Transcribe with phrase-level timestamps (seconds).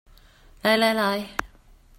[0.63, 1.29] 來來來